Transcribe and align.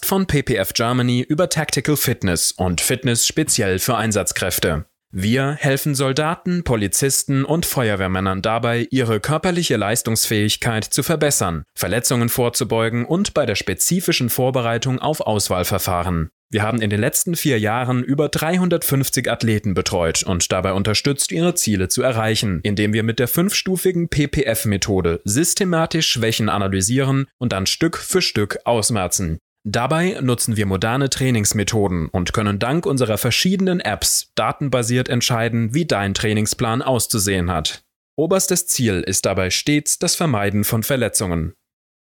von 0.00 0.26
PPF 0.26 0.72
Germany 0.72 1.20
über 1.20 1.48
Tactical 1.48 1.96
Fitness 1.96 2.52
und 2.52 2.80
Fitness 2.80 3.26
speziell 3.26 3.78
für 3.78 3.96
Einsatzkräfte. 3.96 4.86
Wir 5.14 5.56
helfen 5.60 5.94
Soldaten, 5.94 6.64
Polizisten 6.64 7.44
und 7.44 7.66
Feuerwehrmännern 7.66 8.40
dabei, 8.40 8.88
ihre 8.90 9.20
körperliche 9.20 9.76
Leistungsfähigkeit 9.76 10.84
zu 10.84 11.02
verbessern, 11.02 11.64
Verletzungen 11.74 12.30
vorzubeugen 12.30 13.04
und 13.04 13.34
bei 13.34 13.44
der 13.44 13.54
spezifischen 13.54 14.30
Vorbereitung 14.30 15.00
auf 15.00 15.20
Auswahlverfahren. 15.20 16.30
Wir 16.52 16.62
haben 16.62 16.80
in 16.80 16.88
den 16.88 17.00
letzten 17.00 17.36
vier 17.36 17.58
Jahren 17.58 18.02
über 18.02 18.30
350 18.30 19.30
Athleten 19.30 19.74
betreut 19.74 20.22
und 20.22 20.50
dabei 20.50 20.72
unterstützt, 20.72 21.30
ihre 21.30 21.54
Ziele 21.54 21.88
zu 21.88 22.02
erreichen, 22.02 22.60
indem 22.62 22.94
wir 22.94 23.02
mit 23.02 23.18
der 23.18 23.28
fünfstufigen 23.28 24.08
PPF-Methode 24.08 25.20
systematisch 25.24 26.10
Schwächen 26.10 26.48
analysieren 26.48 27.26
und 27.38 27.52
dann 27.52 27.66
Stück 27.66 27.98
für 27.98 28.22
Stück 28.22 28.58
ausmerzen. 28.64 29.38
Dabei 29.64 30.18
nutzen 30.20 30.56
wir 30.56 30.66
moderne 30.66 31.08
Trainingsmethoden 31.08 32.08
und 32.08 32.32
können 32.32 32.58
dank 32.58 32.84
unserer 32.84 33.16
verschiedenen 33.16 33.78
Apps 33.78 34.32
datenbasiert 34.34 35.08
entscheiden, 35.08 35.72
wie 35.72 35.86
dein 35.86 36.14
Trainingsplan 36.14 36.82
auszusehen 36.82 37.50
hat. 37.50 37.84
Oberstes 38.16 38.66
Ziel 38.66 39.02
ist 39.02 39.24
dabei 39.24 39.50
stets 39.50 40.00
das 40.00 40.16
Vermeiden 40.16 40.64
von 40.64 40.82
Verletzungen. 40.82 41.54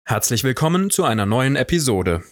Herzlich 0.08 0.46
willkommen 0.46 0.90
zu 0.90 1.04
einer 1.04 1.26
neuen 1.26 1.58
Episode. 1.58 2.24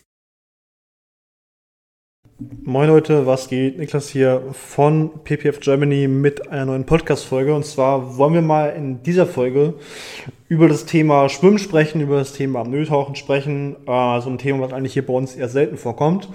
Moin 2.40 2.88
Leute, 2.88 3.26
was 3.26 3.50
geht? 3.50 3.80
Niklas 3.80 4.10
hier 4.10 4.44
von 4.54 5.10
PPF 5.24 5.60
Germany 5.60 6.08
mit 6.08 6.50
einer 6.52 6.68
neuen 6.68 6.86
Podcast-Folge. 6.86 7.56
Und 7.56 7.66
zwar 7.66 8.16
wollen 8.16 8.36
wir 8.36 8.44
mal 8.44 8.68
in 8.68 9.02
dieser 9.02 9.26
Folge 9.26 9.74
über 10.48 10.68
das 10.68 10.86
Thema 10.86 11.30
Schwimmen 11.30 11.58
sprechen, 11.58 12.00
über 12.00 12.20
das 12.20 12.34
Thema 12.34 12.64
Nötauchen 12.64 13.16
sprechen. 13.16 13.76
Äh, 13.88 14.22
so 14.22 14.30
ein 14.30 14.38
Thema, 14.38 14.60
was 14.60 14.74
eigentlich 14.74 14.94
hier 14.94 15.04
bei 15.04 15.14
uns 15.14 15.36
eher 15.36 15.50
selten 15.50 15.78
vorkommt. 15.78 16.30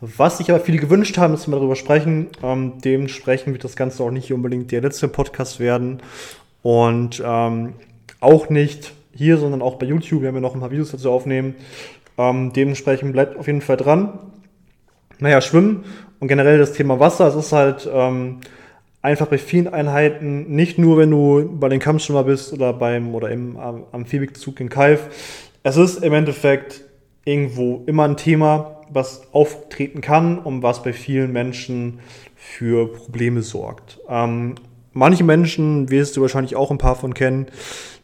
Was 0.00 0.38
sich 0.38 0.48
aber 0.48 0.60
viele 0.60 0.78
gewünscht 0.78 1.18
haben, 1.18 1.32
dass 1.32 1.48
wir 1.48 1.56
darüber 1.56 1.74
sprechen. 1.74 2.28
Ähm, 2.40 2.74
dementsprechend 2.84 3.52
wird 3.52 3.64
das 3.64 3.74
Ganze 3.74 4.04
auch 4.04 4.12
nicht 4.12 4.32
unbedingt 4.32 4.70
der 4.70 4.82
letzte 4.82 5.08
Podcast 5.08 5.58
werden. 5.58 5.98
Und 6.62 7.20
ähm, 7.26 7.72
auch 8.20 8.48
nicht 8.48 8.92
hier, 9.12 9.38
sondern 9.38 9.62
auch 9.62 9.74
bei 9.74 9.86
YouTube. 9.86 10.20
Wir 10.20 10.28
haben 10.28 10.36
ja 10.36 10.40
noch 10.40 10.54
ein 10.54 10.60
paar 10.60 10.70
Videos 10.70 10.92
dazu 10.92 11.10
aufnehmen. 11.10 11.56
Ähm, 12.16 12.52
dementsprechend 12.52 13.12
bleibt 13.12 13.36
auf 13.36 13.48
jeden 13.48 13.60
Fall 13.60 13.76
dran. 13.76 14.20
Naja, 15.20 15.40
Schwimmen 15.40 15.84
und 16.20 16.28
generell 16.28 16.58
das 16.58 16.72
Thema 16.72 17.00
Wasser, 17.00 17.26
es 17.26 17.34
ist 17.34 17.52
halt 17.52 17.88
ähm, 17.92 18.38
einfach 19.02 19.26
bei 19.26 19.38
vielen 19.38 19.68
Einheiten, 19.68 20.54
nicht 20.54 20.78
nur 20.78 20.98
wenn 20.98 21.10
du 21.10 21.56
bei 21.58 21.68
den 21.68 21.80
Kampfschwimmer 21.80 22.24
bist 22.24 22.52
oder 22.52 22.72
beim 22.72 23.14
oder 23.14 23.30
im 23.30 23.56
Amphibikzug 23.56 24.60
in 24.60 24.68
Kalf, 24.68 25.08
es 25.62 25.76
ist 25.76 26.02
im 26.02 26.12
Endeffekt 26.12 26.84
irgendwo 27.24 27.82
immer 27.86 28.04
ein 28.04 28.16
Thema, 28.16 28.82
was 28.90 29.22
auftreten 29.32 30.00
kann 30.00 30.38
und 30.38 30.62
was 30.62 30.82
bei 30.82 30.92
vielen 30.92 31.32
Menschen 31.32 32.00
für 32.36 32.92
Probleme 32.92 33.42
sorgt. 33.42 34.00
Ähm, 34.08 34.54
manche 34.92 35.24
Menschen, 35.24 35.90
wirst 35.90 36.16
du 36.16 36.22
wahrscheinlich 36.22 36.56
auch 36.56 36.70
ein 36.70 36.78
paar 36.78 36.96
von 36.96 37.12
kennen, 37.12 37.46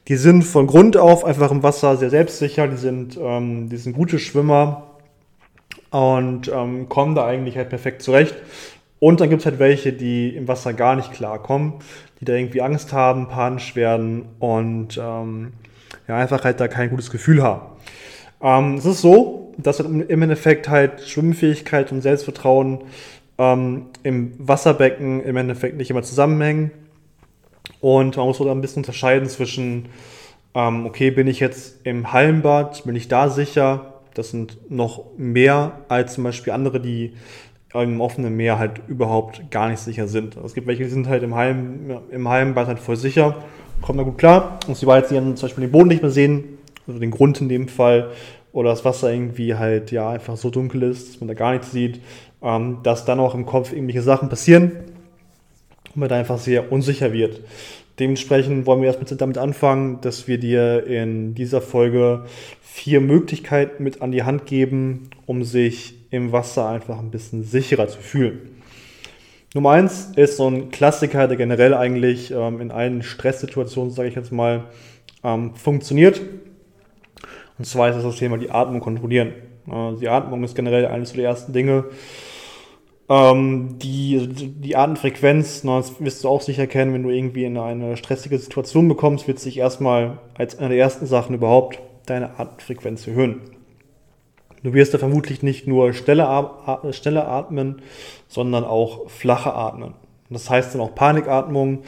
die 0.09 0.17
sind 0.17 0.43
von 0.43 0.67
Grund 0.67 0.97
auf 0.97 1.25
einfach 1.25 1.51
im 1.51 1.63
Wasser 1.63 1.97
sehr 1.97 2.11
selbstsicher, 2.11 2.69
die 2.69 2.77
sind, 2.77 3.19
ähm, 3.21 3.69
die 3.71 3.77
sind 3.79 3.95
gute 3.95 4.19
Schwimmer, 4.19 4.94
und 5.95 6.51
ähm, 6.53 6.89
kommen 6.89 7.15
da 7.15 7.25
eigentlich 7.25 7.57
halt 7.57 7.69
perfekt 7.69 8.03
zurecht. 8.03 8.35
Und 8.99 9.21
dann 9.21 9.31
gibt 9.31 9.43
es 9.43 9.47
halt 9.47 9.61
welche, 9.61 9.93
die 9.93 10.35
im 10.35 10.49
Wasser 10.49 10.73
gar 10.73 10.97
nicht 10.97 11.13
klarkommen, 11.13 11.75
die 12.19 12.25
da 12.25 12.33
irgendwie 12.33 12.63
Angst 12.63 12.93
haben, 12.93 13.29
panisch 13.29 13.77
werden 13.77 14.25
und 14.41 14.99
ähm, 14.99 15.53
ja, 16.09 16.17
einfach 16.17 16.43
halt 16.43 16.59
da 16.59 16.67
kein 16.67 16.91
gutes 16.91 17.13
Gefühl 17.13 17.45
haben. 17.45 17.63
Ähm, 18.43 18.75
es 18.75 18.87
ist 18.87 19.03
so, 19.03 19.53
dass 19.57 19.79
halt 19.79 19.89
im 19.89 20.23
Endeffekt 20.23 20.69
halt 20.69 21.01
Schwimmfähigkeit 21.03 21.93
und 21.93 22.01
Selbstvertrauen 22.01 22.81
ähm, 23.39 23.87
im 24.03 24.35
Wasserbecken 24.39 25.23
im 25.23 25.37
Endeffekt 25.37 25.77
nicht 25.77 25.91
immer 25.91 26.03
zusammenhängen. 26.03 26.73
Und 27.81 28.17
man 28.17 28.27
muss 28.27 28.39
so 28.39 28.51
ein 28.51 28.61
bisschen 28.61 28.83
unterscheiden 28.83 29.29
zwischen, 29.29 29.91
ähm, 30.55 30.87
okay, 30.87 31.13
bin 31.13 31.29
ich 31.29 31.39
jetzt 31.39 31.87
im 31.87 32.13
Hallenbad, 32.13 32.83
bin 32.85 32.97
ich 32.97 33.07
da 33.07 33.29
sicher, 33.29 33.94
das 34.15 34.31
sind 34.31 34.71
noch 34.71 35.05
mehr 35.17 35.81
als 35.89 36.15
zum 36.15 36.25
Beispiel 36.25 36.53
andere, 36.53 36.81
die 36.81 37.15
im 37.75 38.01
offenen 38.01 38.37
Meer 38.37 38.59
halt 38.59 38.83
überhaupt 38.87 39.51
gar 39.51 39.69
nicht 39.69 39.81
sicher 39.81 40.07
sind. 40.07 40.37
Es 40.37 40.55
gibt 40.55 40.69
welche, 40.69 40.85
die 40.85 40.91
sind 40.91 41.09
halt 41.09 41.25
im 41.25 41.35
Heim, 41.35 41.99
im 42.11 42.29
Heimbad 42.29 42.69
halt 42.69 42.79
voll 42.79 42.97
sicher, 42.97 43.37
kommen 43.83 43.99
da 43.99 44.05
gut 44.05 44.19
klar. 44.19 44.61
Und 44.69 44.77
sie 44.77 44.87
jetzt 44.87 45.11
dann 45.11 45.37
zum 45.37 45.49
Beispiel 45.49 45.63
den 45.63 45.73
Boden 45.73 45.89
nicht 45.89 46.03
mehr 46.03 46.11
sehen, 46.13 46.59
also 46.87 47.01
den 47.01 47.11
Grund 47.11 47.41
in 47.41 47.49
dem 47.49 47.67
Fall, 47.67 48.11
oder 48.53 48.71
das 48.71 48.85
Wasser 48.85 49.13
irgendwie 49.13 49.57
halt 49.57 49.91
ja 49.91 50.11
einfach 50.11 50.37
so 50.37 50.49
dunkel 50.51 50.85
ist, 50.85 51.09
dass 51.09 51.21
man 51.21 51.27
da 51.27 51.35
gar 51.35 51.53
nichts 51.53 51.73
sieht, 51.73 52.01
ähm, 52.41 52.79
dass 52.85 53.05
dann 53.05 53.19
auch 53.19 53.35
im 53.35 53.47
Kopf 53.47 53.73
irgendwelche 53.73 54.03
Sachen 54.03 54.29
passieren 54.29 54.71
und 55.89 55.97
man 55.97 56.09
da 56.09 56.17
einfach 56.17 56.39
sehr 56.39 56.71
unsicher 56.71 57.13
wird. 57.13 57.41
Dementsprechend 57.99 58.67
wollen 58.67 58.81
wir 58.81 58.89
erstmal 58.89 59.17
damit 59.17 59.39
anfangen, 59.39 60.01
dass 60.01 60.27
wir 60.27 60.39
dir 60.39 60.85
in 60.87 61.35
dieser 61.35 61.61
Folge 61.61 62.25
vier 62.61 63.01
Möglichkeiten 63.01 63.85
mit 63.85 64.03
an 64.03 64.11
die 64.11 64.25
Hand 64.25 64.47
geben, 64.47 65.11
um 65.27 65.45
sich 65.45 65.95
im 66.11 66.33
Wasser 66.33 66.69
einfach 66.69 66.99
ein 66.99 67.11
bisschen 67.11 67.45
sicherer 67.45 67.87
zu 67.87 67.99
fühlen. 67.99 68.55
Nummer 69.55 69.71
eins 69.71 70.11
ist 70.17 70.37
so 70.37 70.49
ein 70.49 70.73
Klassiker, 70.73 71.29
der 71.29 71.37
generell 71.37 71.75
eigentlich 71.75 72.33
ähm, 72.33 72.61
in 72.61 72.73
allen 72.73 73.05
Stresssituationen, 73.05 73.93
sage 73.93 74.09
ich 74.09 74.17
jetzt 74.17 74.33
mal, 74.33 74.65
ähm, 75.23 75.55
funktioniert. 75.55 76.21
Und 77.57 77.65
zwar 77.65 77.89
ist 77.89 77.95
das 77.95 78.03
das 78.03 78.17
Thema 78.17 78.37
die 78.37 78.51
Atmung 78.51 78.81
kontrollieren. 78.81 79.29
Äh, 79.71 79.93
die 80.01 80.09
Atmung 80.09 80.43
ist 80.43 80.57
generell 80.57 80.87
eines 80.87 81.13
der 81.13 81.25
ersten 81.25 81.53
Dinge, 81.53 81.85
ähm, 83.09 83.79
die, 83.79 84.29
die 84.29 84.77
Atemfrequenz, 84.77 85.65
na, 85.65 85.79
das 85.79 86.01
wirst 86.01 86.25
du 86.25 86.29
auch 86.29 86.41
sicher 86.41 86.67
kennen, 86.67 86.95
wenn 86.95 87.03
du 87.03 87.11
irgendwie 87.11 87.45
in 87.45 87.59
eine 87.59 87.97
stressige 87.97 88.39
Situation 88.39 88.89
bekommst, 88.89 89.29
wird 89.29 89.39
sich 89.39 89.59
erstmal 89.59 90.19
als 90.35 90.59
eine 90.59 90.71
der 90.71 90.79
ersten 90.79 91.07
Sachen 91.07 91.35
überhaupt 91.35 91.81
deine 92.07 92.39
Atemfrequenz 92.39 93.07
erhöhen. 93.07 93.41
Du 94.63 94.73
wirst 94.73 94.95
da 94.95 94.99
vermutlich 94.99 95.43
nicht 95.43 95.67
nur 95.67 95.93
Stelle, 95.93 96.27
Stelle 96.93 97.27
atmen, 97.27 97.83
sondern 98.29 98.65
auch 98.65 99.11
flache 99.11 99.53
atmen. 99.53 99.93
Das 100.31 100.49
heißt 100.49 100.75
dann 100.75 100.81
auch 100.81 100.95
Panikatmung 100.95 101.83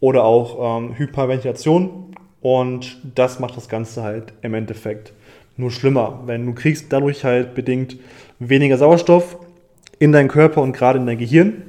oder 0.00 0.24
auch 0.24 0.78
ähm, 0.78 0.96
Hyperventilation. 0.96 2.14
Und 2.40 3.00
das 3.14 3.38
macht 3.38 3.56
das 3.56 3.68
Ganze 3.68 4.02
halt 4.02 4.32
im 4.40 4.54
Endeffekt 4.54 5.12
nur 5.58 5.70
schlimmer. 5.70 6.22
Wenn 6.24 6.46
du 6.46 6.54
kriegst 6.54 6.90
dadurch 6.90 7.24
halt 7.24 7.54
bedingt 7.54 7.98
weniger 8.38 8.78
Sauerstoff 8.78 9.36
in 10.02 10.10
deinen 10.10 10.26
Körper 10.26 10.62
und 10.62 10.72
gerade 10.72 10.98
in 10.98 11.06
dein 11.06 11.16
Gehirn. 11.16 11.62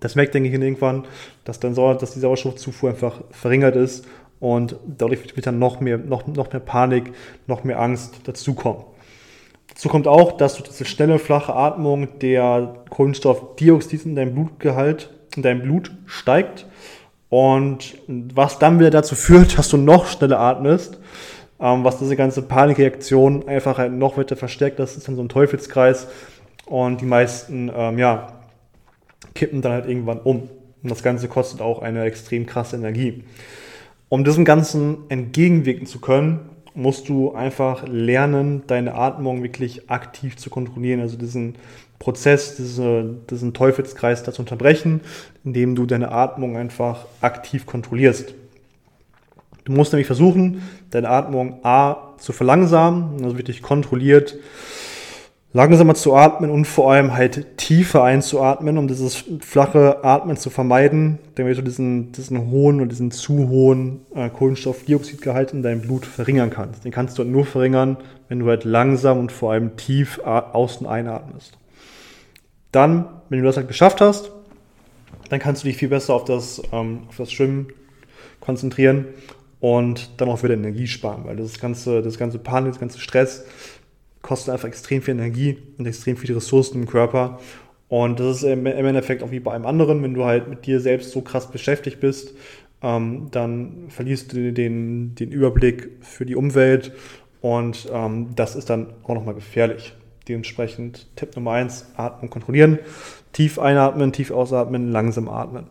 Das 0.00 0.16
merkt 0.16 0.34
dein 0.34 0.42
Gehirn 0.42 0.60
irgendwann, 0.60 1.04
dass, 1.44 1.60
dein 1.60 1.72
Sauer, 1.72 1.96
dass 1.96 2.14
die 2.14 2.18
Sauerstoffzufuhr 2.18 2.90
einfach 2.90 3.20
verringert 3.30 3.76
ist 3.76 4.04
und 4.40 4.74
dadurch 4.84 5.36
wird 5.36 5.46
dann 5.46 5.60
noch 5.60 5.78
mehr, 5.78 5.98
noch, 5.98 6.26
noch 6.26 6.52
mehr 6.52 6.58
Panik, 6.58 7.12
noch 7.46 7.62
mehr 7.62 7.78
Angst 7.78 8.22
dazukommen. 8.24 8.82
Dazu 9.68 9.88
kommt 9.88 10.08
auch, 10.08 10.32
dass 10.32 10.56
durch 10.56 10.68
diese 10.68 10.84
schnelle, 10.84 11.20
flache 11.20 11.54
Atmung 11.54 12.18
der 12.18 12.74
Kohlenstoffdioxid 12.90 14.04
in 14.04 14.16
deinem 14.16 14.34
Blutgehalt, 14.34 15.10
in 15.36 15.42
deinem 15.44 15.62
Blut 15.62 15.92
steigt 16.06 16.66
und 17.28 17.98
was 18.08 18.58
dann 18.58 18.80
wieder 18.80 18.90
dazu 18.90 19.14
führt, 19.14 19.56
dass 19.56 19.68
du 19.68 19.76
noch 19.76 20.06
schneller 20.06 20.40
atmest, 20.40 20.98
ähm, 21.60 21.84
was 21.84 22.00
diese 22.00 22.16
ganze 22.16 22.42
Panikreaktion 22.42 23.46
einfach 23.46 23.78
halt 23.78 23.92
noch 23.92 24.16
weiter 24.16 24.34
verstärkt. 24.34 24.80
Das 24.80 24.96
ist 24.96 25.06
dann 25.06 25.14
so 25.14 25.22
ein 25.22 25.28
Teufelskreis 25.28 26.08
und 26.66 27.00
die 27.00 27.06
meisten, 27.06 27.70
ähm, 27.74 27.98
ja, 27.98 28.32
kippen 29.34 29.62
dann 29.62 29.72
halt 29.72 29.86
irgendwann 29.86 30.18
um. 30.20 30.48
Und 30.82 30.90
das 30.90 31.02
Ganze 31.02 31.28
kostet 31.28 31.60
auch 31.60 31.80
eine 31.80 32.04
extrem 32.04 32.46
krasse 32.46 32.76
Energie. 32.76 33.24
Um 34.08 34.24
diesem 34.24 34.44
Ganzen 34.44 34.98
entgegenwirken 35.08 35.86
zu 35.86 36.00
können, 36.00 36.40
musst 36.74 37.08
du 37.08 37.34
einfach 37.34 37.86
lernen, 37.86 38.62
deine 38.66 38.94
Atmung 38.94 39.42
wirklich 39.42 39.90
aktiv 39.90 40.36
zu 40.36 40.50
kontrollieren, 40.50 41.00
also 41.00 41.16
diesen 41.16 41.56
Prozess, 41.98 42.56
diese, 42.56 43.16
diesen 43.30 43.54
Teufelskreis 43.54 44.22
da 44.22 44.32
zu 44.32 44.42
unterbrechen, 44.42 45.02
indem 45.44 45.74
du 45.74 45.86
deine 45.86 46.10
Atmung 46.10 46.56
einfach 46.56 47.06
aktiv 47.20 47.66
kontrollierst. 47.66 48.34
Du 49.64 49.72
musst 49.72 49.92
nämlich 49.92 50.08
versuchen, 50.08 50.62
deine 50.90 51.08
Atmung 51.08 51.60
A 51.62 52.14
zu 52.18 52.32
verlangsamen, 52.32 53.22
also 53.22 53.38
wirklich 53.38 53.62
kontrolliert 53.62 54.36
langsamer 55.54 55.94
zu 55.94 56.14
atmen 56.14 56.50
und 56.50 56.66
vor 56.66 56.90
allem 56.90 57.14
halt 57.14 57.58
tiefer 57.58 58.02
einzuatmen, 58.02 58.78
um 58.78 58.88
dieses 58.88 59.24
flache 59.40 60.02
Atmen 60.02 60.36
zu 60.36 60.48
vermeiden, 60.48 61.18
damit 61.34 61.58
du 61.58 61.62
diesen, 61.62 62.12
diesen 62.12 62.50
hohen 62.50 62.80
und 62.80 62.88
diesen 62.88 63.10
zu 63.10 63.48
hohen 63.48 64.00
äh, 64.14 64.30
Kohlenstoffdioxidgehalt 64.30 65.52
in 65.52 65.62
deinem 65.62 65.82
Blut 65.82 66.06
verringern 66.06 66.50
kannst. 66.50 66.84
Den 66.84 66.92
kannst 66.92 67.18
du 67.18 67.22
halt 67.22 67.32
nur 67.32 67.44
verringern, 67.44 67.98
wenn 68.28 68.38
du 68.38 68.46
halt 68.46 68.64
langsam 68.64 69.18
und 69.18 69.30
vor 69.30 69.52
allem 69.52 69.76
tief 69.76 70.20
außen 70.20 70.86
einatmest. 70.86 71.58
Dann, 72.70 73.06
wenn 73.28 73.40
du 73.40 73.44
das 73.44 73.58
halt 73.58 73.68
geschafft 73.68 74.00
hast, 74.00 74.30
dann 75.28 75.38
kannst 75.38 75.64
du 75.64 75.68
dich 75.68 75.76
viel 75.76 75.88
besser 75.88 76.14
auf 76.14 76.24
das, 76.24 76.62
ähm, 76.72 77.00
auf 77.08 77.16
das 77.18 77.30
Schwimmen 77.30 77.68
konzentrieren 78.40 79.06
und 79.60 80.18
dann 80.20 80.30
auch 80.30 80.42
wieder 80.42 80.54
Energie 80.54 80.86
sparen, 80.86 81.24
weil 81.24 81.36
das 81.36 81.60
ganze, 81.60 82.00
das 82.00 82.18
ganze 82.18 82.38
Panik, 82.38 82.72
das 82.72 82.80
ganze 82.80 82.98
Stress 82.98 83.44
kostet 84.22 84.54
einfach 84.54 84.68
extrem 84.68 85.02
viel 85.02 85.14
Energie 85.14 85.58
und 85.78 85.86
extrem 85.86 86.16
viele 86.16 86.36
Ressourcen 86.36 86.80
im 86.80 86.86
Körper. 86.86 87.40
Und 87.88 88.20
das 88.20 88.38
ist 88.38 88.42
im 88.44 88.64
Endeffekt 88.64 89.22
auch 89.22 89.30
wie 89.30 89.40
bei 89.40 89.52
einem 89.52 89.66
anderen, 89.66 90.02
wenn 90.02 90.14
du 90.14 90.24
halt 90.24 90.48
mit 90.48 90.64
dir 90.64 90.80
selbst 90.80 91.10
so 91.10 91.20
krass 91.20 91.50
beschäftigt 91.50 92.00
bist, 92.00 92.34
ähm, 92.82 93.28
dann 93.30 93.84
verlierst 93.88 94.32
du 94.32 94.52
den, 94.52 95.14
den 95.14 95.30
Überblick 95.30 95.90
für 96.00 96.24
die 96.24 96.36
Umwelt 96.36 96.92
und 97.40 97.88
ähm, 97.92 98.28
das 98.34 98.56
ist 98.56 98.70
dann 98.70 98.94
auch 99.02 99.14
nochmal 99.14 99.34
gefährlich. 99.34 99.94
Dementsprechend 100.28 101.14
Tipp 101.16 101.34
Nummer 101.36 101.52
eins: 101.52 101.86
Atmen 101.96 102.30
kontrollieren. 102.30 102.78
Tief 103.32 103.58
einatmen, 103.58 104.12
tief 104.12 104.30
ausatmen, 104.30 104.90
langsam 104.90 105.28
atmen. 105.28 105.66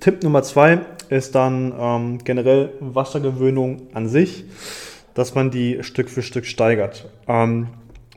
Tipp 0.00 0.22
Nummer 0.22 0.42
zwei 0.42 0.80
ist 1.08 1.34
dann 1.34 1.72
ähm, 1.78 2.18
generell 2.24 2.72
Wassergewöhnung 2.80 3.88
an 3.94 4.08
sich, 4.08 4.44
dass 5.20 5.34
man 5.34 5.50
die 5.50 5.82
Stück 5.82 6.08
für 6.08 6.22
Stück 6.22 6.46
steigert. 6.46 7.06
Ähm, 7.28 7.66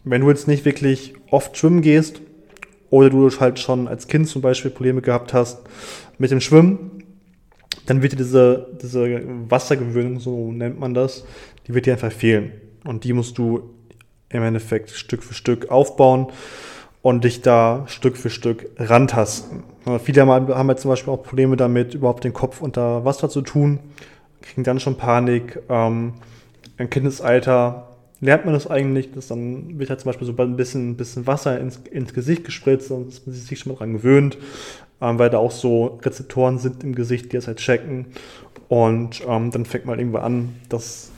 wenn 0.06 0.22
du 0.22 0.30
jetzt 0.30 0.48
nicht 0.48 0.64
wirklich 0.64 1.14
oft 1.32 1.58
schwimmen 1.58 1.82
gehst 1.82 2.22
oder 2.92 3.10
du 3.10 3.30
halt 3.30 3.60
schon 3.60 3.90
als 3.90 4.08
Kind 4.08 4.30
zum 4.30 4.42
Beispiel 4.42 4.72
Probleme 4.72 5.02
gehabt 5.02 5.34
hast 5.34 5.60
mit 6.18 6.32
dem 6.32 6.40
Schwimmen, 6.40 7.04
dann 7.88 8.02
wird 8.02 8.14
dir 8.14 8.18
diese, 8.18 8.78
diese 8.82 9.22
Wassergewöhnung, 9.50 10.22
so 10.22 10.54
nennt 10.54 10.80
man 10.80 10.94
das, 10.94 11.26
die 11.68 11.74
wird 11.74 11.88
dir 11.88 11.92
einfach 11.92 12.14
fehlen. 12.14 12.54
Und 12.86 13.04
die 13.04 13.12
musst 13.12 13.38
du 13.38 13.74
im 14.30 14.42
Endeffekt 14.42 14.90
Stück 14.92 15.24
für 15.24 15.34
Stück 15.34 15.72
aufbauen 15.72 16.28
und 17.02 17.26
dich 17.26 17.42
da 17.42 17.84
Stück 17.88 18.16
für 18.16 18.30
Stück 18.30 18.70
rantasten. 18.78 19.64
Viele 20.02 20.26
haben, 20.26 20.48
haben 20.48 20.70
jetzt 20.70 20.84
zum 20.84 20.90
Beispiel 20.90 21.12
auch 21.12 21.22
Probleme 21.22 21.58
damit, 21.58 21.96
überhaupt 21.96 22.24
den 22.24 22.32
Kopf 22.32 22.62
unter 22.62 23.04
Wasser 23.04 23.28
zu 23.28 23.42
tun, 23.42 23.80
kriegen 24.42 24.64
dann 24.64 24.80
schon 24.80 24.96
Panik. 24.96 25.60
Ähm, 25.68 26.14
Im 26.78 26.90
Kindesalter 26.90 27.90
lernt 28.20 28.46
man 28.46 28.54
das 28.54 28.68
eigentlich, 28.68 29.12
dass 29.12 29.28
dann 29.28 29.78
wird 29.78 29.90
halt 29.90 30.00
zum 30.00 30.10
Beispiel 30.10 30.28
so 30.28 30.34
ein 30.38 30.56
bisschen, 30.56 30.96
bisschen 30.96 31.28
Wasser 31.28 31.60
ins, 31.60 31.78
ins 31.92 32.14
Gesicht 32.14 32.46
gespritzt 32.46 32.90
und 32.92 33.08
dass 33.08 33.26
man 33.26 33.36
sich 33.36 33.60
schon 33.60 33.74
mal 33.74 33.78
dran 33.78 33.94
gewöhnt, 33.94 34.38
ähm, 35.02 35.20
weil 35.20 35.30
da 35.30 35.38
auch 35.38 35.52
so 35.52 36.00
Rezeptoren 36.02 36.58
sind 36.58 36.84
im 36.84 36.96
Gesicht, 36.96 37.32
die 37.32 37.38
das 37.38 37.48
halt 37.48 37.58
checken. 37.58 38.08
Und 38.70 39.22
ähm, 39.28 39.52
dann 39.52 39.66
fängt 39.66 39.86
man 39.86 40.00
irgendwann 40.00 40.24
an, 40.24 40.56
dass 40.70 41.12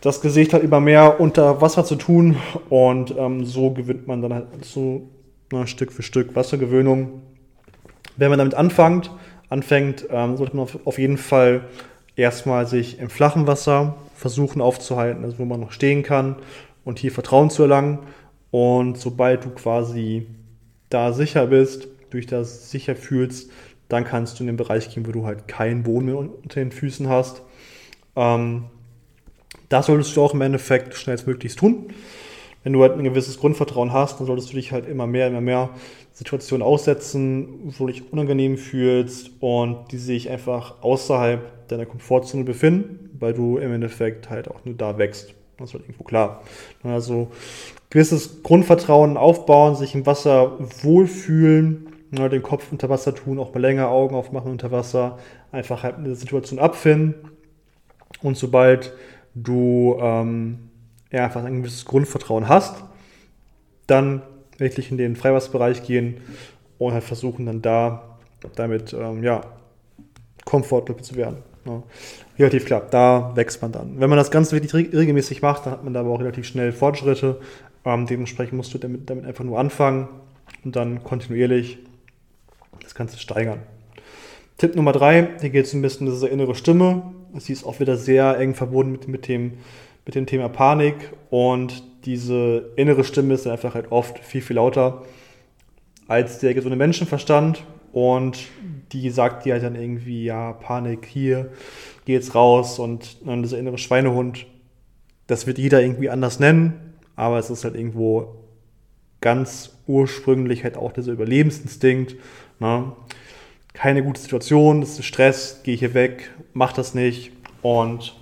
das 0.00 0.20
Gesicht 0.20 0.54
hat 0.54 0.62
immer 0.62 0.80
mehr 0.80 1.20
unter 1.20 1.60
Wasser 1.60 1.84
zu 1.84 1.96
tun 1.96 2.36
und 2.68 3.14
ähm, 3.18 3.44
so 3.44 3.70
gewinnt 3.70 4.06
man 4.06 4.22
dann 4.22 4.32
halt 4.32 4.46
so 4.62 5.08
na, 5.52 5.66
Stück 5.66 5.92
für 5.92 6.02
Stück 6.02 6.34
Wassergewöhnung. 6.36 7.22
Wenn 8.16 8.30
man 8.30 8.38
damit 8.38 8.54
anfängt, 8.54 9.10
anfängt 9.48 10.06
ähm, 10.10 10.36
sollte 10.36 10.56
man 10.56 10.62
auf, 10.64 10.78
auf, 10.86 10.98
jeden 10.98 11.18
Fall 11.18 11.62
erstmal 12.20 12.66
sich 12.66 12.98
im 12.98 13.10
flachen 13.10 13.46
Wasser 13.46 13.96
versuchen 14.14 14.60
aufzuhalten, 14.60 15.24
also 15.24 15.38
wo 15.38 15.44
man 15.44 15.60
noch 15.60 15.72
stehen 15.72 16.02
kann 16.02 16.36
und 16.84 16.98
hier 16.98 17.12
Vertrauen 17.12 17.50
zu 17.50 17.62
erlangen. 17.62 18.00
Und 18.50 18.98
sobald 18.98 19.44
du 19.44 19.50
quasi 19.50 20.26
da 20.88 21.12
sicher 21.12 21.46
bist, 21.46 21.88
durch 22.10 22.26
das 22.26 22.70
sicher 22.70 22.96
fühlst, 22.96 23.50
dann 23.88 24.04
kannst 24.04 24.38
du 24.38 24.42
in 24.42 24.48
den 24.48 24.56
Bereich 24.56 24.90
gehen, 24.90 25.06
wo 25.06 25.12
du 25.12 25.24
halt 25.24 25.48
keinen 25.48 25.82
Boden 25.82 26.06
mehr 26.06 26.18
unter 26.18 26.60
den 26.60 26.72
Füßen 26.72 27.08
hast. 27.08 27.42
Ähm, 28.16 28.64
das 29.68 29.86
solltest 29.86 30.16
du 30.16 30.22
auch 30.22 30.34
im 30.34 30.40
Endeffekt 30.40 30.94
schnellstmöglichst 30.94 31.58
tun. 31.58 31.86
Wenn 32.62 32.72
du 32.72 32.82
halt 32.82 32.92
ein 32.92 33.04
gewisses 33.04 33.38
Grundvertrauen 33.38 33.92
hast, 33.92 34.20
dann 34.20 34.26
solltest 34.26 34.50
du 34.50 34.56
dich 34.56 34.70
halt 34.72 34.86
immer 34.86 35.06
mehr, 35.06 35.28
immer 35.28 35.40
mehr 35.40 35.70
Situationen 36.12 36.66
aussetzen, 36.66 37.72
wo 37.78 37.86
du 37.86 37.92
dich 37.92 38.12
unangenehm 38.12 38.58
fühlst 38.58 39.30
und 39.40 39.90
die 39.92 39.98
sich 39.98 40.28
einfach 40.28 40.82
außerhalb 40.82 41.59
deiner 41.70 41.86
Komfortzone 41.86 42.44
befinden, 42.44 43.10
weil 43.18 43.32
du 43.32 43.58
im 43.58 43.72
Endeffekt 43.72 44.30
halt 44.30 44.48
auch 44.48 44.64
nur 44.64 44.74
da 44.74 44.98
wächst. 44.98 45.34
Das 45.58 45.70
ist 45.70 45.74
halt 45.74 45.84
irgendwo 45.84 46.04
klar. 46.04 46.42
Also 46.82 47.30
gewisses 47.90 48.42
Grundvertrauen 48.42 49.16
aufbauen, 49.16 49.76
sich 49.76 49.94
im 49.94 50.06
Wasser 50.06 50.58
wohlfühlen, 50.82 51.88
den 52.10 52.42
Kopf 52.42 52.72
unter 52.72 52.88
Wasser 52.88 53.14
tun, 53.14 53.38
auch 53.38 53.54
mal 53.54 53.60
länger 53.60 53.88
Augen 53.88 54.14
aufmachen 54.14 54.50
unter 54.50 54.70
Wasser, 54.70 55.18
einfach 55.52 55.82
halt 55.82 55.96
eine 55.96 56.14
Situation 56.14 56.58
abfinden. 56.58 57.14
Und 58.22 58.36
sobald 58.36 58.92
du 59.34 59.96
ähm, 60.00 60.70
ja, 61.12 61.24
einfach 61.24 61.44
ein 61.44 61.62
gewisses 61.62 61.84
Grundvertrauen 61.84 62.48
hast, 62.48 62.82
dann 63.86 64.22
wirklich 64.58 64.90
in 64.90 64.98
den 64.98 65.16
Freiwasserbereich 65.16 65.82
gehen 65.82 66.20
und 66.78 66.92
halt 66.92 67.04
versuchen 67.04 67.46
dann 67.46 67.62
da 67.62 68.18
damit 68.56 68.92
ähm, 68.92 69.22
ja, 69.22 69.42
komfortabel 70.44 71.02
zu 71.02 71.16
werden. 71.16 71.38
Ja. 71.66 71.82
Relativ 72.38 72.64
klar, 72.64 72.86
da 72.90 73.32
wächst 73.34 73.60
man 73.60 73.72
dann. 73.72 74.00
Wenn 74.00 74.08
man 74.08 74.16
das 74.16 74.30
Ganze 74.30 74.56
wirklich 74.56 74.74
regelmäßig 74.74 75.42
macht, 75.42 75.66
dann 75.66 75.72
hat 75.72 75.84
man 75.84 75.92
da 75.92 76.00
aber 76.00 76.10
auch 76.10 76.20
relativ 76.20 76.46
schnell 76.46 76.72
Fortschritte. 76.72 77.40
Ähm, 77.84 78.06
dementsprechend 78.06 78.54
musst 78.54 78.72
du 78.72 78.78
damit, 78.78 79.08
damit 79.10 79.26
einfach 79.26 79.44
nur 79.44 79.58
anfangen 79.58 80.08
und 80.64 80.76
dann 80.76 81.04
kontinuierlich 81.04 81.78
das 82.82 82.94
Ganze 82.94 83.18
steigern. 83.18 83.60
Tipp 84.58 84.74
Nummer 84.74 84.92
drei, 84.92 85.28
hier 85.40 85.50
geht 85.50 85.66
es 85.66 85.72
ein 85.72 85.82
bisschen 85.82 86.06
um 86.06 86.12
diese 86.12 86.28
innere 86.28 86.54
Stimme. 86.54 87.02
Sie 87.38 87.52
ist 87.52 87.64
auch 87.64 87.80
wieder 87.80 87.96
sehr 87.96 88.38
eng 88.38 88.54
verbunden 88.54 88.92
mit, 88.92 89.08
mit, 89.08 89.28
dem, 89.28 89.54
mit 90.04 90.14
dem 90.14 90.26
Thema 90.26 90.48
Panik 90.48 90.96
und 91.30 91.82
diese 92.04 92.70
innere 92.76 93.04
Stimme 93.04 93.34
ist 93.34 93.46
einfach 93.46 93.74
halt 93.74 93.92
oft 93.92 94.18
viel, 94.18 94.42
viel 94.42 94.56
lauter 94.56 95.02
als 96.08 96.40
der 96.40 96.54
gesunde 96.54 96.76
Menschenverstand 96.76 97.62
und 97.92 98.38
die 98.92 99.10
sagt 99.10 99.44
dir 99.44 99.54
halt 99.54 99.62
dann 99.62 99.74
irgendwie, 99.74 100.24
ja, 100.24 100.52
Panik, 100.52 101.06
hier, 101.06 101.50
geh 102.04 102.12
jetzt 102.12 102.34
raus 102.34 102.78
und 102.78 103.26
dann 103.26 103.42
dieser 103.42 103.58
innere 103.58 103.78
Schweinehund, 103.78 104.46
das 105.26 105.46
wird 105.46 105.58
jeder 105.58 105.82
irgendwie 105.82 106.10
anders 106.10 106.40
nennen, 106.40 106.94
aber 107.16 107.38
es 107.38 107.50
ist 107.50 107.64
halt 107.64 107.74
irgendwo 107.76 108.36
ganz 109.20 109.76
ursprünglich 109.86 110.64
halt 110.64 110.76
auch 110.76 110.92
dieser 110.92 111.12
Überlebensinstinkt. 111.12 112.16
Ne? 112.58 112.92
keine 113.72 114.02
gute 114.02 114.20
Situation, 114.20 114.80
das 114.80 114.98
ist 114.98 115.04
Stress, 115.04 115.60
gehe 115.62 115.76
hier 115.76 115.94
weg, 115.94 116.30
mach 116.52 116.72
das 116.72 116.94
nicht. 116.94 117.32
Und 117.62 118.16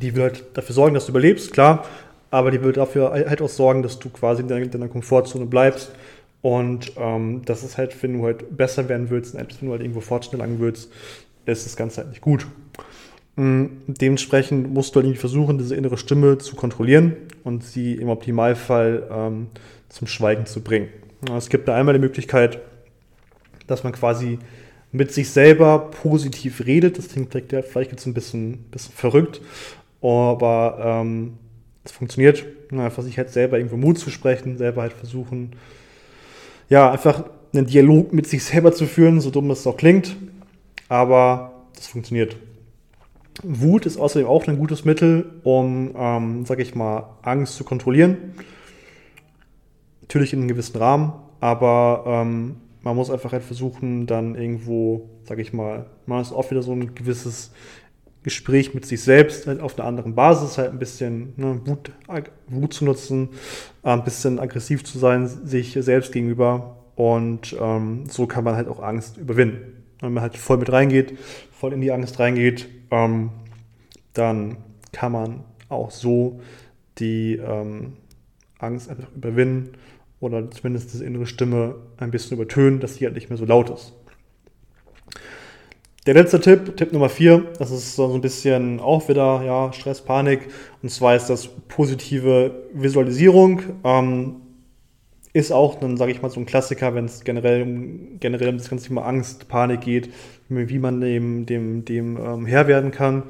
die 0.00 0.14
will 0.14 0.24
halt 0.24 0.44
dafür 0.54 0.74
sorgen, 0.74 0.94
dass 0.94 1.06
du 1.06 1.12
überlebst, 1.12 1.52
klar, 1.52 1.84
aber 2.30 2.50
die 2.50 2.62
will 2.62 2.72
dafür 2.72 3.10
halt 3.10 3.42
auch 3.42 3.48
sorgen, 3.48 3.82
dass 3.82 3.98
du 3.98 4.10
quasi 4.10 4.42
in 4.42 4.48
deiner, 4.48 4.66
deiner 4.66 4.88
Komfortzone 4.88 5.46
bleibst. 5.46 5.92
Und 6.44 6.92
ähm, 6.98 7.40
das 7.46 7.64
ist 7.64 7.78
halt, 7.78 8.02
wenn 8.02 8.18
du 8.18 8.24
halt 8.26 8.54
besser 8.54 8.86
werden 8.90 9.08
willst, 9.08 9.34
wenn 9.34 9.46
du 9.62 9.70
halt 9.70 9.80
irgendwo 9.80 10.02
Fortschritt 10.02 10.34
erlangen 10.34 10.60
willst, 10.60 10.92
ist 11.46 11.64
das 11.64 11.74
Ganze 11.74 12.02
halt 12.02 12.10
nicht 12.10 12.20
gut. 12.20 12.46
Mhm. 13.36 13.78
Dementsprechend 13.86 14.70
musst 14.70 14.94
du 14.94 14.96
halt 14.96 15.06
irgendwie 15.06 15.20
versuchen, 15.20 15.56
diese 15.56 15.74
innere 15.74 15.96
Stimme 15.96 16.36
zu 16.36 16.54
kontrollieren 16.54 17.16
und 17.44 17.64
sie 17.64 17.94
im 17.94 18.10
Optimalfall 18.10 19.08
ähm, 19.10 19.46
zum 19.88 20.06
Schweigen 20.06 20.44
zu 20.44 20.60
bringen. 20.60 20.88
Es 21.34 21.48
gibt 21.48 21.66
da 21.66 21.76
einmal 21.76 21.94
die 21.94 22.00
Möglichkeit, 22.00 22.58
dass 23.66 23.82
man 23.82 23.94
quasi 23.94 24.38
mit 24.92 25.12
sich 25.12 25.30
selber 25.30 25.78
positiv 25.78 26.66
redet. 26.66 26.98
Das 26.98 27.08
klingt 27.08 27.32
vielleicht 27.32 27.90
jetzt 27.90 28.04
ein 28.04 28.12
bisschen, 28.12 28.64
bisschen 28.70 28.94
verrückt, 28.94 29.40
aber 30.02 31.00
ähm, 31.00 31.38
es 31.84 31.92
funktioniert. 31.92 32.44
Einfach 32.70 33.02
sich 33.02 33.16
halt 33.16 33.30
selber 33.30 33.56
irgendwo 33.56 33.78
Mut 33.78 33.98
zu 33.98 34.10
sprechen, 34.10 34.58
selber 34.58 34.82
halt 34.82 34.92
versuchen, 34.92 35.52
ja, 36.68 36.90
einfach 36.90 37.24
einen 37.52 37.66
Dialog 37.66 38.12
mit 38.12 38.26
sich 38.26 38.44
selber 38.44 38.72
zu 38.72 38.86
führen, 38.86 39.20
so 39.20 39.30
dumm 39.30 39.50
es 39.50 39.66
auch 39.66 39.76
klingt, 39.76 40.16
aber 40.88 41.64
das 41.74 41.86
funktioniert. 41.86 42.36
Wut 43.42 43.86
ist 43.86 43.96
außerdem 43.96 44.28
auch 44.28 44.46
ein 44.46 44.58
gutes 44.58 44.84
Mittel, 44.84 45.40
um, 45.42 45.94
ähm, 45.96 46.46
sag 46.46 46.60
ich 46.60 46.74
mal, 46.74 47.08
Angst 47.22 47.56
zu 47.56 47.64
kontrollieren. 47.64 48.16
Natürlich 50.02 50.32
in 50.32 50.40
einem 50.40 50.48
gewissen 50.48 50.76
Rahmen, 50.76 51.12
aber 51.40 52.04
ähm, 52.06 52.56
man 52.82 52.96
muss 52.96 53.10
einfach 53.10 53.32
halt 53.32 53.42
versuchen, 53.42 54.06
dann 54.06 54.34
irgendwo, 54.34 55.08
sag 55.24 55.38
ich 55.38 55.52
mal, 55.52 55.86
man 56.06 56.20
ist 56.20 56.32
auch 56.32 56.50
wieder 56.50 56.62
so 56.62 56.72
ein 56.72 56.94
gewisses 56.94 57.52
Gespräch 58.24 58.74
mit 58.74 58.86
sich 58.86 59.02
selbst 59.02 59.46
halt 59.46 59.60
auf 59.60 59.78
einer 59.78 59.86
anderen 59.86 60.14
Basis, 60.14 60.58
halt 60.58 60.70
ein 60.70 60.78
bisschen 60.78 61.34
ne, 61.36 61.60
Wut, 61.64 61.92
Wut 62.48 62.72
zu 62.72 62.84
nutzen, 62.84 63.28
äh, 63.84 63.90
ein 63.90 64.02
bisschen 64.02 64.40
aggressiv 64.40 64.82
zu 64.82 64.98
sein, 64.98 65.28
sich 65.28 65.74
selbst 65.78 66.12
gegenüber. 66.12 66.78
Und 66.96 67.54
ähm, 67.60 68.04
so 68.08 68.26
kann 68.26 68.44
man 68.44 68.56
halt 68.56 68.68
auch 68.68 68.82
Angst 68.82 69.18
überwinden. 69.18 69.84
Wenn 70.00 70.14
man 70.14 70.22
halt 70.22 70.36
voll 70.36 70.56
mit 70.56 70.72
reingeht, 70.72 71.18
voll 71.52 71.72
in 71.72 71.80
die 71.80 71.92
Angst 71.92 72.18
reingeht, 72.18 72.66
ähm, 72.90 73.30
dann 74.14 74.56
kann 74.92 75.12
man 75.12 75.44
auch 75.68 75.90
so 75.90 76.40
die 76.98 77.36
ähm, 77.36 77.94
Angst 78.58 78.88
einfach 78.88 79.08
überwinden 79.14 79.72
oder 80.20 80.50
zumindest 80.50 80.94
diese 80.94 81.04
innere 81.04 81.26
Stimme 81.26 81.74
ein 81.98 82.10
bisschen 82.10 82.38
übertönen, 82.38 82.80
dass 82.80 82.94
sie 82.94 83.04
halt 83.04 83.14
nicht 83.14 83.28
mehr 83.28 83.36
so 83.36 83.44
laut 83.44 83.68
ist. 83.70 83.92
Der 86.06 86.12
letzte 86.12 86.38
Tipp, 86.38 86.76
Tipp 86.76 86.92
Nummer 86.92 87.08
vier, 87.08 87.46
das 87.58 87.70
ist 87.70 87.96
so 87.96 88.12
ein 88.12 88.20
bisschen 88.20 88.78
auch 88.78 89.08
wieder 89.08 89.42
ja, 89.42 89.72
Stress, 89.72 90.02
Panik. 90.02 90.48
Und 90.82 90.90
zwar 90.90 91.16
ist 91.16 91.30
das 91.30 91.46
positive 91.46 92.66
Visualisierung. 92.74 93.62
Ähm, 93.84 94.36
ist 95.32 95.50
auch 95.50 95.80
dann, 95.80 95.96
sage 95.96 96.12
ich 96.12 96.20
mal, 96.20 96.28
so 96.28 96.40
ein 96.40 96.44
Klassiker, 96.44 96.94
wenn 96.94 97.06
es 97.06 97.24
generell, 97.24 97.64
generell 98.20 98.50
um 98.50 98.58
das 98.58 98.68
ganze 98.68 98.88
Thema 98.88 99.06
Angst, 99.06 99.48
Panik 99.48 99.80
geht, 99.80 100.10
wie 100.50 100.78
man 100.78 101.00
dem, 101.00 101.46
dem, 101.46 101.86
dem 101.86 102.18
ähm, 102.18 102.44
Herr 102.44 102.68
werden 102.68 102.90
kann. 102.90 103.22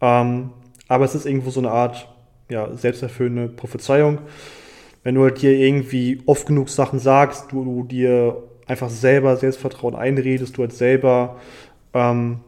Ähm, 0.00 0.50
aber 0.86 1.04
es 1.04 1.16
ist 1.16 1.26
irgendwo 1.26 1.50
so 1.50 1.58
eine 1.58 1.72
Art 1.72 2.08
ja, 2.48 2.72
selbsterfüllende 2.72 3.48
Prophezeiung. 3.48 4.18
Wenn 5.02 5.16
du 5.16 5.24
halt 5.24 5.42
dir 5.42 5.58
irgendwie 5.58 6.22
oft 6.26 6.46
genug 6.46 6.68
Sachen 6.68 7.00
sagst, 7.00 7.50
du, 7.50 7.64
du 7.64 7.82
dir 7.82 8.44
einfach 8.68 8.90
selber 8.90 9.36
Selbstvertrauen 9.36 9.96
einredest, 9.96 10.56
du 10.56 10.62
halt 10.62 10.72
selber 10.72 11.40
ähm, 11.94 12.40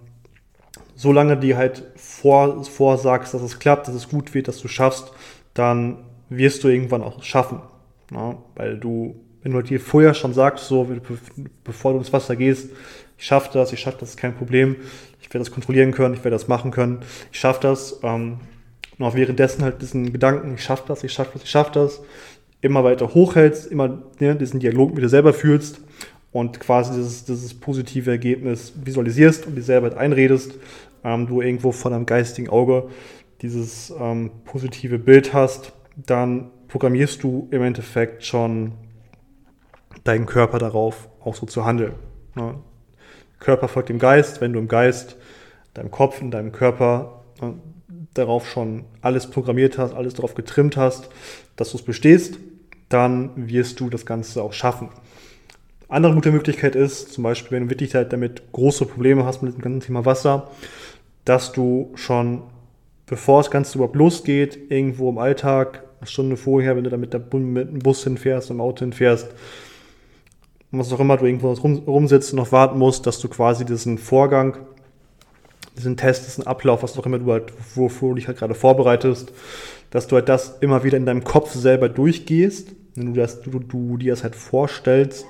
so 0.95 1.13
lange 1.13 1.37
dir 1.37 1.57
halt 1.57 1.83
vor, 1.97 2.65
vorsagst, 2.65 3.35
dass 3.35 3.43
es 3.43 3.59
klappt, 3.59 3.89
dass 3.89 3.95
es 3.95 4.09
gut 4.09 4.35
wird, 4.35 4.49
dass 4.49 4.59
du 4.61 4.69
schaffst, 4.69 5.13
dann 5.55 5.99
wirst 6.29 6.65
du 6.65 6.69
irgendwann 6.69 7.03
auch 7.03 7.23
schaffen. 7.23 7.61
Ja? 8.11 8.37
Weil 8.55 8.79
du, 8.79 9.17
wenn 9.43 9.53
du 9.53 9.63
dir 9.63 9.81
vorher 9.81 10.15
schon 10.15 10.35
sagst, 10.35 10.67
so 10.67 10.89
bevor 11.65 11.93
du 11.93 11.99
ins 11.99 12.13
Wasser 12.13 12.37
gehst, 12.37 12.71
ich 13.19 13.27
schaffe 13.27 13.51
das, 13.53 13.73
ich 13.73 13.81
schaffe 13.81 13.99
das, 14.01 14.11
ist 14.11 14.17
kein 14.17 14.35
Problem, 14.35 14.77
ich 15.21 15.29
werde 15.29 15.41
das 15.41 15.51
kontrollieren 15.51 15.93
können, 15.93 16.15
ich 16.15 16.21
werde 16.25 16.35
das 16.35 16.49
machen 16.49 16.71
können, 16.71 17.01
ich 17.33 17.41
schaffe 17.41 17.61
das. 17.63 18.01
Ähm, 18.03 18.39
und 18.99 19.05
auch 19.05 19.15
währenddessen 19.15 19.65
halt 19.65 19.83
diesen 19.83 20.13
Gedanken, 20.13 20.55
ich 20.55 20.63
schaffe 20.63 20.85
das, 20.87 21.03
ich 21.03 21.13
schaffe 21.13 21.33
das, 21.35 21.43
ich 21.43 21.51
schaffe 21.51 21.73
das, 21.73 22.01
immer 22.61 22.85
weiter 22.85 23.13
hochhältst, 23.13 23.67
immer 23.67 24.03
ne, 24.21 24.37
diesen 24.37 24.61
Dialog 24.61 24.95
mit 24.95 25.03
dir 25.03 25.09
selber 25.09 25.33
fühlst 25.33 25.81
und 26.35 26.59
quasi 26.59 26.93
dieses, 26.95 27.25
dieses 27.25 27.55
positive 27.55 28.11
Ergebnis 28.11 28.73
visualisierst 28.85 29.47
und 29.47 29.55
dir 29.55 29.63
selber 29.63 29.97
einredest, 29.97 30.57
ähm, 31.05 31.29
du 31.29 31.41
irgendwo 31.41 31.71
von 31.71 31.93
deinem 31.93 32.07
geistigen 32.07 32.49
Auge 32.49 32.89
dieses 33.41 33.95
ähm, 33.97 34.33
positive 34.45 34.99
Bild 34.99 35.33
hast, 35.33 35.73
dann 35.97 36.51
programmierst 36.67 37.23
du 37.23 37.47
im 37.53 37.63
Endeffekt 37.63 38.25
schon 38.25 38.73
deinen 40.03 40.27
Körper 40.27 40.59
darauf, 40.59 41.09
auch 41.21 41.37
so 41.37 41.47
zu 41.47 41.65
handeln. 41.65 41.95
Ne? 42.35 42.57
Körper 43.39 43.69
folgt 43.69 43.89
dem 43.89 44.01
Geist, 44.01 44.41
wenn 44.41 44.53
du 44.53 44.59
im 44.59 44.67
Geist, 44.67 45.17
deinem 45.73 45.93
Kopf, 45.93 46.21
in 46.21 46.33
deinem 46.33 46.51
Körper 46.51 47.23
ne, 47.41 47.55
darauf 48.13 48.49
schon 48.49 48.87
alles 49.03 49.31
programmiert 49.31 49.79
hast, 49.79 49.95
alles 49.95 50.15
darauf 50.15 50.35
getrimmt 50.35 50.77
hast, 50.77 51.11
dass 51.55 51.71
du 51.71 51.77
es 51.77 51.85
bestehst, 51.85 52.41
dann 52.89 53.31
wirst 53.37 53.79
du 53.79 53.89
das 53.89 54.05
Ganze 54.05 54.43
auch 54.43 54.53
schaffen. 54.53 54.89
Andere 55.89 56.15
gute 56.15 56.33
Möglichkeit 56.33 56.77
ist, 56.77 57.13
zum 57.13 57.25
Beispiel, 57.25 57.53
wenn 57.53 57.65
du 57.65 57.71
wirklich 57.71 57.95
halt 57.95 58.13
damit 58.13 58.53
große 58.53 58.87
Probleme 58.87 59.25
hast 59.25 59.43
mit 59.43 59.55
dem 59.55 59.61
ganzen 59.61 59.81
Thema 59.81 60.05
Wasser, 60.05 60.51
dass 61.25 61.53
du 61.53 61.93
schon, 61.95 62.43
bevor 63.07 63.41
das 63.41 63.51
Ganze 63.51 63.79
überhaupt 63.79 63.97
losgeht, 63.97 64.71
irgendwo 64.71 65.11
im 65.11 65.19
Alltag, 65.19 65.85
eine 66.01 66.07
Stunde 66.07 66.37
vorher, 66.37 66.77
wenn 66.77 66.85
du 66.85 66.91
da 66.91 66.97
mit, 66.97 67.13
der, 67.13 67.21
mit 67.33 67.71
dem 67.71 67.79
Bus 67.79 68.05
hinfährst, 68.05 68.51
im 68.51 68.61
Auto 68.61 68.81
hinfährst, 68.81 69.29
was 70.71 70.93
auch 70.93 71.01
immer 71.01 71.17
du 71.17 71.27
irgendwo 71.27 71.53
rum, 71.53 71.83
rumsitzt 71.87 72.33
und 72.33 72.39
noch 72.39 72.53
warten 72.53 72.79
musst, 72.79 73.07
dass 73.07 73.21
du 73.21 73.29
quasi 73.29 73.65
diesen 73.65 73.99
Vorgang, 73.99 74.57
diesen 75.77 75.97
Test, 75.97 76.27
diesen 76.27 76.47
Ablauf, 76.47 76.83
was 76.83 76.99
auch 76.99 77.07
immer 77.07 77.19
du 77.19 77.33
halt, 77.33 77.53
wofür 77.75 78.11
du 78.11 78.15
dich 78.17 78.27
halt 78.27 78.39
gerade 78.39 78.55
vorbereitest, 78.55 79.33
dass 79.91 80.07
du 80.07 80.17
halt 80.17 80.29
das 80.29 80.59
immer 80.61 80.83
wieder 80.83 80.97
in 80.97 81.07
deinem 81.07 81.25
Kopf 81.25 81.53
selber 81.53 81.89
durchgehst, 81.89 82.73
wenn 82.97 83.15
du, 83.15 83.21
das, 83.21 83.43
du, 83.43 83.59
du 83.59 83.97
dir 83.97 84.13
das 84.13 84.23
halt 84.23 84.35
vorstellst 84.35 85.27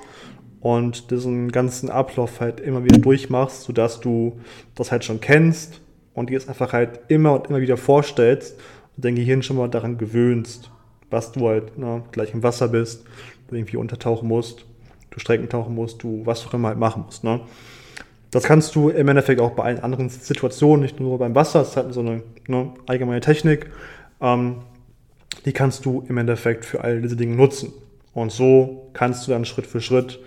und 0.65 1.11
diesen 1.11 1.51
ganzen 1.51 1.91
Ablauf 1.91 2.39
halt 2.39 2.59
immer 2.59 2.83
wieder 2.83 2.97
durchmachst, 2.97 3.61
sodass 3.61 3.99
du 3.99 4.39
das 4.73 4.91
halt 4.91 5.05
schon 5.05 5.21
kennst 5.21 5.79
und 6.15 6.31
dir 6.31 6.39
es 6.39 6.47
einfach 6.47 6.73
halt 6.73 7.01
immer 7.07 7.33
und 7.33 7.49
immer 7.51 7.61
wieder 7.61 7.77
vorstellst 7.77 8.59
und 8.95 9.05
dein 9.05 9.13
Gehirn 9.13 9.43
schon 9.43 9.57
mal 9.57 9.69
daran 9.69 9.99
gewöhnst, 9.99 10.71
was 11.11 11.31
du 11.33 11.47
halt 11.47 11.77
ne, 11.77 12.01
gleich 12.11 12.33
im 12.33 12.41
Wasser 12.41 12.67
bist, 12.69 13.05
du 13.47 13.55
irgendwie 13.55 13.77
untertauchen 13.77 14.27
musst, 14.27 14.65
du 15.11 15.19
Strecken 15.19 15.49
tauchen 15.49 15.75
musst, 15.75 16.01
du 16.01 16.25
was 16.25 16.43
auch 16.47 16.55
immer 16.55 16.69
halt 16.69 16.79
machen 16.79 17.03
musst. 17.05 17.23
Ne? 17.23 17.41
Das 18.31 18.41
kannst 18.41 18.73
du 18.73 18.89
im 18.89 19.07
Endeffekt 19.07 19.41
auch 19.41 19.51
bei 19.51 19.65
allen 19.65 19.81
anderen 19.81 20.09
Situationen, 20.09 20.81
nicht 20.81 20.99
nur 20.99 21.19
beim 21.19 21.35
Wasser, 21.35 21.59
das 21.59 21.69
ist 21.69 21.77
halt 21.77 21.93
so 21.93 21.99
eine 21.99 22.23
ne, 22.47 22.71
allgemeine 22.87 23.21
Technik, 23.21 23.69
ähm, 24.19 24.63
die 25.45 25.53
kannst 25.53 25.85
du 25.85 26.03
im 26.09 26.17
Endeffekt 26.17 26.65
für 26.65 26.83
all 26.83 27.03
diese 27.03 27.17
Dinge 27.17 27.35
nutzen. 27.35 27.71
Und 28.15 28.31
so 28.31 28.89
kannst 28.93 29.27
du 29.27 29.31
dann 29.31 29.45
Schritt 29.45 29.67
für 29.67 29.79
Schritt 29.79 30.19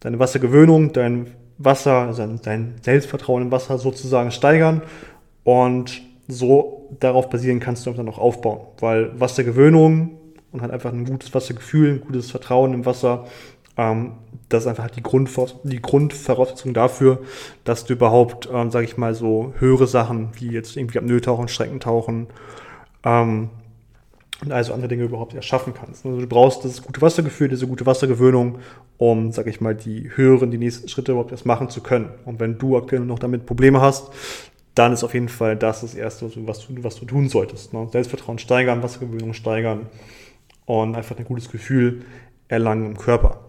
deine 0.00 0.18
Wassergewöhnung, 0.18 0.92
dein 0.92 1.28
Wasser, 1.58 1.92
also 1.92 2.26
dein 2.42 2.74
Selbstvertrauen 2.82 3.42
im 3.42 3.50
Wasser 3.52 3.78
sozusagen 3.78 4.30
steigern 4.30 4.82
und 5.44 6.02
so 6.26 6.88
darauf 7.00 7.28
basieren 7.28 7.60
kannst 7.60 7.86
du 7.86 7.92
dann 7.92 8.08
auch 8.08 8.18
aufbauen, 8.18 8.60
weil 8.80 9.18
Wassergewöhnung 9.18 10.16
und 10.52 10.62
halt 10.62 10.72
einfach 10.72 10.92
ein 10.92 11.04
gutes 11.04 11.34
Wassergefühl, 11.34 11.94
ein 11.94 12.00
gutes 12.00 12.30
Vertrauen 12.30 12.72
im 12.72 12.86
Wasser, 12.86 13.26
ähm, 13.76 14.12
das 14.48 14.64
ist 14.64 14.66
einfach 14.68 14.84
halt 14.84 14.96
die, 14.96 15.02
Grundvor 15.02 15.48
die 15.62 15.80
Grundvoraussetzung 15.80 16.74
dafür, 16.74 17.20
dass 17.64 17.84
du 17.84 17.94
überhaupt, 17.94 18.48
ähm, 18.52 18.70
sage 18.70 18.84
ich 18.84 18.96
mal, 18.96 19.14
so 19.14 19.54
höhere 19.58 19.86
Sachen 19.86 20.30
wie 20.34 20.50
jetzt 20.50 20.76
irgendwie 20.76 20.98
Apnoe-Tauchen, 20.98 21.48
Streckentauchen, 21.48 22.26
ähm, 23.04 23.50
und 24.42 24.52
also 24.52 24.72
andere 24.72 24.88
Dinge 24.88 25.04
überhaupt 25.04 25.34
erschaffen 25.34 25.74
kannst. 25.74 26.06
Also 26.06 26.20
du 26.20 26.26
brauchst 26.26 26.64
das 26.64 26.82
gute 26.82 27.02
Wassergefühl, 27.02 27.48
diese 27.48 27.66
gute 27.66 27.84
Wassergewöhnung, 27.86 28.58
um, 28.96 29.32
sag 29.32 29.46
ich 29.46 29.60
mal, 29.60 29.74
die 29.74 30.10
höheren, 30.14 30.50
die 30.50 30.58
nächsten 30.58 30.88
Schritte 30.88 31.12
überhaupt 31.12 31.32
erst 31.32 31.46
machen 31.46 31.68
zu 31.68 31.82
können. 31.82 32.10
Und 32.24 32.40
wenn 32.40 32.58
du 32.58 32.76
aktuell 32.76 33.02
noch 33.02 33.18
damit 33.18 33.46
Probleme 33.46 33.80
hast, 33.80 34.10
dann 34.74 34.92
ist 34.92 35.04
auf 35.04 35.14
jeden 35.14 35.28
Fall 35.28 35.56
das 35.56 35.82
das 35.82 35.94
Erste, 35.94 36.30
was 36.46 36.66
du, 36.66 36.84
was 36.84 36.96
du 36.96 37.04
tun 37.04 37.28
solltest. 37.28 37.74
Ne? 37.74 37.88
Selbstvertrauen 37.90 38.38
steigern, 38.38 38.82
Wassergewöhnung 38.82 39.34
steigern 39.34 39.86
und 40.64 40.94
einfach 40.94 41.18
ein 41.18 41.24
gutes 41.24 41.50
Gefühl 41.50 42.04
erlangen 42.48 42.86
im 42.86 42.96
Körper. 42.96 43.40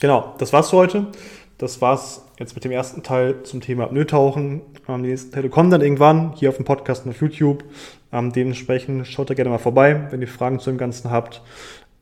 Genau, 0.00 0.34
das 0.38 0.52
war's 0.52 0.70
für 0.70 0.76
heute. 0.76 1.06
Das 1.58 1.80
war's 1.80 2.26
jetzt 2.42 2.54
mit 2.54 2.64
dem 2.64 2.72
ersten 2.72 3.02
Teil 3.02 3.42
zum 3.44 3.60
Thema 3.60 3.84
Apnoe-Tauchen. 3.84 4.60
Ähm, 4.88 5.02
die 5.02 5.10
nächsten 5.10 5.32
Teile 5.32 5.48
kommen 5.48 5.70
dann 5.70 5.80
irgendwann 5.80 6.34
hier 6.34 6.48
auf 6.50 6.56
dem 6.56 6.64
Podcast 6.64 7.04
und 7.04 7.12
auf 7.12 7.20
YouTube. 7.20 7.64
Ähm, 8.12 8.32
dementsprechend 8.32 9.06
schaut 9.06 9.30
da 9.30 9.34
gerne 9.34 9.50
mal 9.50 9.58
vorbei. 9.58 10.08
Wenn 10.10 10.20
ihr 10.20 10.28
Fragen 10.28 10.58
zu 10.58 10.70
dem 10.70 10.78
Ganzen 10.78 11.10
habt, 11.10 11.42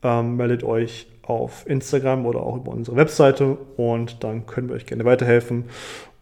ähm, 0.03 0.35
meldet 0.35 0.63
euch 0.63 1.07
auf 1.21 1.65
Instagram 1.67 2.25
oder 2.25 2.41
auch 2.41 2.57
über 2.57 2.71
unsere 2.71 2.97
Webseite 2.97 3.57
und 3.77 4.23
dann 4.23 4.45
können 4.45 4.67
wir 4.67 4.75
euch 4.75 4.85
gerne 4.85 5.05
weiterhelfen. 5.05 5.65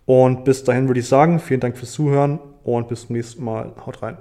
Und 0.05 0.43
bis 0.43 0.63
dahin 0.63 0.87
würde 0.87 0.99
ich 0.99 1.07
sagen, 1.07 1.39
vielen 1.39 1.59
Dank 1.59 1.77
fürs 1.77 1.93
Zuhören 1.93 2.39
und 2.63 2.87
bis 2.87 3.07
zum 3.07 3.15
nächsten 3.15 3.43
Mal. 3.43 3.73
Haut 3.85 4.01
rein. 4.01 4.17